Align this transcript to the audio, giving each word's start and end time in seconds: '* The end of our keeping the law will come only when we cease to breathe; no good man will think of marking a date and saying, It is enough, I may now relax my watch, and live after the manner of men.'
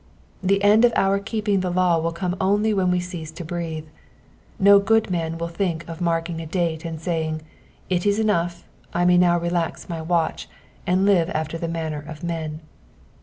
'* 0.25 0.43
The 0.51 0.63
end 0.63 0.83
of 0.83 0.93
our 0.95 1.19
keeping 1.19 1.59
the 1.59 1.69
law 1.69 1.99
will 1.99 2.11
come 2.11 2.35
only 2.41 2.73
when 2.73 2.89
we 2.89 2.99
cease 2.99 3.29
to 3.33 3.45
breathe; 3.45 3.85
no 4.57 4.79
good 4.79 5.11
man 5.11 5.37
will 5.37 5.47
think 5.47 5.87
of 5.87 6.01
marking 6.01 6.41
a 6.41 6.47
date 6.47 6.83
and 6.83 6.99
saying, 6.99 7.43
It 7.87 8.07
is 8.07 8.17
enough, 8.17 8.67
I 8.95 9.05
may 9.05 9.19
now 9.19 9.37
relax 9.39 9.87
my 9.89 10.01
watch, 10.01 10.49
and 10.87 11.05
live 11.05 11.29
after 11.35 11.59
the 11.59 11.67
manner 11.67 12.01
of 12.01 12.23
men.' 12.23 12.61